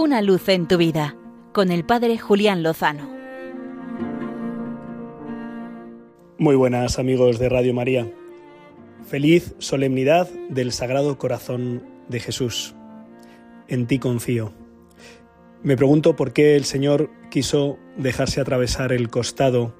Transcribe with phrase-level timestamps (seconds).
[0.00, 1.16] Una luz en tu vida
[1.52, 3.10] con el Padre Julián Lozano.
[6.38, 8.08] Muy buenas amigos de Radio María.
[9.08, 12.76] Feliz solemnidad del Sagrado Corazón de Jesús.
[13.66, 14.52] En ti confío.
[15.64, 19.74] Me pregunto por qué el Señor quiso dejarse atravesar el costado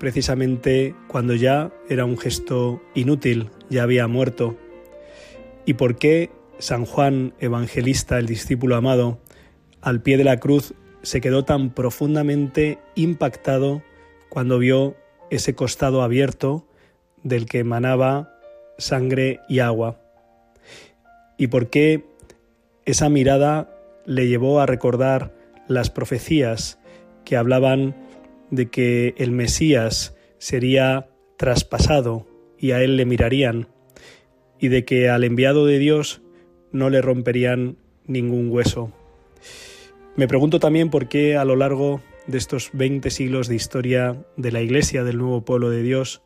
[0.00, 4.56] precisamente cuando ya era un gesto inútil, ya había muerto,
[5.64, 9.20] y por qué San Juan Evangelista, el discípulo amado,
[9.84, 13.82] al pie de la cruz se quedó tan profundamente impactado
[14.30, 14.96] cuando vio
[15.30, 16.66] ese costado abierto
[17.22, 18.38] del que emanaba
[18.78, 20.00] sangre y agua.
[21.36, 22.02] Y por qué
[22.86, 23.70] esa mirada
[24.06, 25.34] le llevó a recordar
[25.68, 26.78] las profecías
[27.26, 27.94] que hablaban
[28.50, 32.26] de que el Mesías sería traspasado
[32.58, 33.68] y a él le mirarían,
[34.58, 36.22] y de que al enviado de Dios
[36.72, 37.76] no le romperían
[38.06, 38.92] ningún hueso.
[40.16, 44.52] Me pregunto también por qué a lo largo de estos 20 siglos de historia de
[44.52, 46.22] la Iglesia del nuevo pueblo de Dios,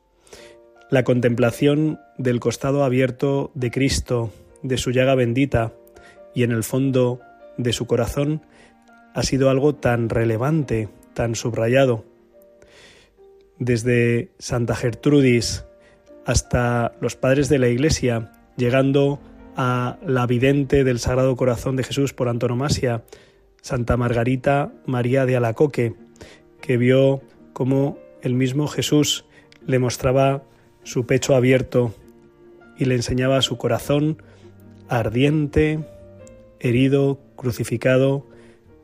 [0.90, 4.30] la contemplación del costado abierto de Cristo,
[4.62, 5.72] de su llaga bendita
[6.34, 7.20] y en el fondo
[7.56, 8.42] de su corazón
[9.14, 12.04] ha sido algo tan relevante, tan subrayado.
[13.58, 15.64] Desde Santa Gertrudis
[16.26, 19.18] hasta los padres de la Iglesia, llegando
[19.56, 23.02] a la vidente del Sagrado Corazón de Jesús por antonomasia,
[23.68, 25.94] Santa Margarita María de Alacoque,
[26.62, 27.20] que vio
[27.52, 29.26] cómo el mismo Jesús
[29.66, 30.42] le mostraba
[30.84, 31.94] su pecho abierto
[32.78, 34.22] y le enseñaba su corazón
[34.88, 35.80] ardiente,
[36.60, 38.26] herido, crucificado,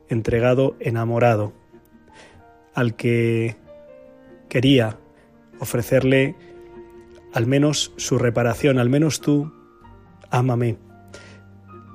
[0.07, 1.51] entregado, enamorado,
[2.75, 3.55] al que
[4.49, 4.99] quería
[5.59, 6.35] ofrecerle
[7.33, 9.51] al menos su reparación, al menos tú
[10.29, 10.77] ámame.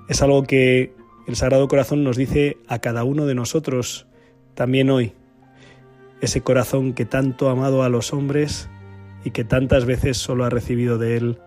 [0.08, 0.98] Es algo que
[1.30, 4.08] el Sagrado Corazón nos dice a cada uno de nosotros
[4.54, 5.12] también hoy.
[6.20, 8.68] Ese corazón que tanto ha amado a los hombres
[9.24, 11.38] y que tantas veces solo ha recibido de él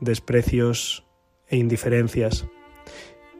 [0.00, 1.04] desprecios
[1.46, 2.46] e indiferencias.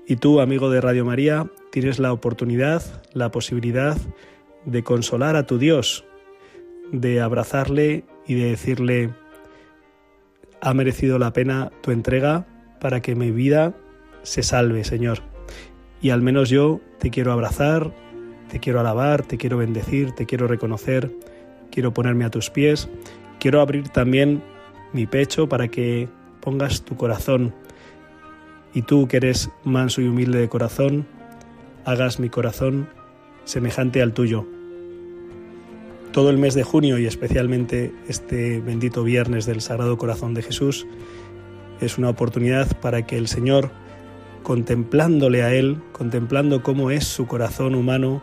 [0.07, 2.83] Y tú, amigo de Radio María, tienes la oportunidad,
[3.15, 3.97] la posibilidad
[4.67, 6.05] de consolar a tu Dios,
[6.93, 9.15] de abrazarle y de decirle,
[10.61, 12.47] ha merecido la pena tu entrega
[12.79, 13.75] para que mi vida
[14.23, 15.38] se salve, Señor.
[16.01, 17.93] Y al menos yo te quiero abrazar,
[18.49, 21.11] te quiero alabar, te quiero bendecir, te quiero reconocer,
[21.71, 22.89] quiero ponerme a tus pies,
[23.39, 24.43] quiero abrir también
[24.93, 26.09] mi pecho para que
[26.41, 27.55] pongas tu corazón
[28.73, 31.07] y tú que eres manso y humilde de corazón,
[31.85, 32.89] hagas mi corazón
[33.45, 34.47] semejante al tuyo.
[36.13, 40.87] Todo el mes de junio y especialmente este bendito viernes del Sagrado Corazón de Jesús
[41.81, 43.71] es una oportunidad para que el Señor,
[44.49, 48.23] contemplándole a Él, contemplando cómo es su corazón humano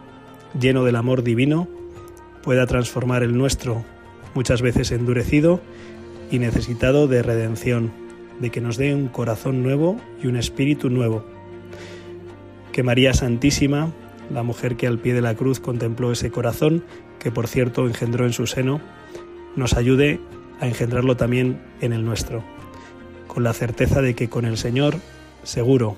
[0.59, 1.67] lleno del amor divino,
[2.41, 3.85] pueda transformar el nuestro,
[4.33, 5.61] muchas veces endurecido
[6.31, 7.91] y necesitado de redención,
[8.39, 11.23] de que nos dé un corazón nuevo y un espíritu nuevo.
[12.71, 13.93] Que María Santísima,
[14.33, 16.83] la mujer que al pie de la cruz contempló ese corazón,
[17.19, 18.81] que por cierto engendró en su seno,
[19.55, 20.19] nos ayude
[20.59, 22.43] a engendrarlo también en el nuestro
[23.27, 24.95] con la certeza de que con el Señor,
[25.43, 25.97] seguro,